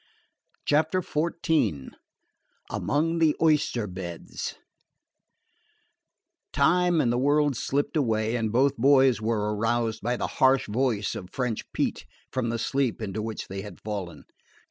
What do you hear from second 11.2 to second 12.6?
French Pete from the